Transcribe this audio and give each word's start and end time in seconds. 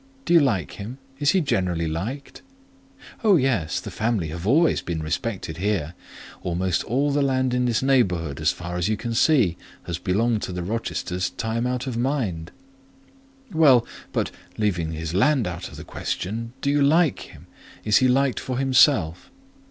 "Do 0.25 0.33
you 0.33 0.39
like 0.39 0.71
him? 0.79 0.97
Is 1.19 1.29
he 1.29 1.41
generally 1.41 1.87
liked?" 1.87 2.41
"Oh, 3.23 3.35
yes; 3.35 3.79
the 3.79 3.91
family 3.91 4.29
have 4.29 4.47
always 4.47 4.81
been 4.81 5.03
respected 5.03 5.57
here. 5.57 5.93
Almost 6.41 6.83
all 6.85 7.11
the 7.11 7.21
land 7.21 7.53
in 7.53 7.65
this 7.65 7.83
neighbourhood, 7.83 8.41
as 8.41 8.49
far 8.51 8.77
as 8.77 8.89
you 8.89 8.97
can 8.97 9.13
see, 9.13 9.57
has 9.83 9.99
belonged 9.99 10.41
to 10.41 10.51
the 10.51 10.63
Rochesters 10.63 11.29
time 11.29 11.67
out 11.67 11.85
of 11.85 11.97
mind." 11.97 12.51
"Well, 13.51 13.85
but, 14.11 14.31
leaving 14.57 14.93
his 14.93 15.13
land 15.13 15.45
out 15.45 15.67
of 15.69 15.75
the 15.77 15.83
question, 15.83 16.53
do 16.61 16.71
you 16.71 16.81
like 16.81 17.19
him? 17.19 17.45
Is 17.83 17.97
he 17.97 18.07
liked 18.07 18.39
for 18.39 18.57
himself?" 18.57 19.29